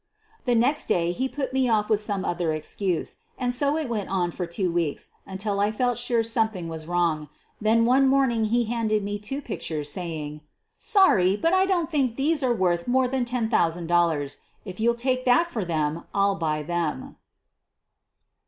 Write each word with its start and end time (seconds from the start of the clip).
The 0.45 0.55
next 0.55 0.85
day 0.87 1.11
he 1.11 1.29
put 1.29 1.53
me 1.53 1.69
off 1.69 1.87
with 1.87 1.99
some 1.99 2.25
other 2.25 2.53
excuse, 2.53 3.17
and 3.37 3.53
so 3.53 3.77
it 3.77 3.87
went 3.87 4.09
on 4.09 4.31
for 4.31 4.47
two 4.47 4.71
weeks 4.71 5.11
until 5.27 5.59
I 5.59 5.69
felt 5.71 5.99
sure 5.99 6.23
something 6.23 6.67
was 6.67 6.85
vvrong. 6.87 7.29
Then 7.61 7.85
one 7.85 8.07
morning 8.07 8.45
he 8.45 8.63
handed 8.63 9.03
me 9.03 9.19
two 9.19 9.43
pic 9.43 9.61
tures, 9.61 9.85
saying:" 9.91 10.41
Sorry, 10.79 11.37
but 11.37 11.53
I 11.53 11.67
don't 11.67 11.91
think 11.91 12.15
these 12.15 12.41
are 12.41 12.51
worth 12.51 12.87
more 12.87 13.07
than 13.07 13.25
$10,000. 13.25 14.37
If 14.65 14.79
you'll 14.79 14.95
take 14.95 15.23
that 15.25 15.45
for 15.51 15.63
them, 15.63 16.05
I'll 16.15 16.33
buy 16.33 16.63
them." 16.63 17.17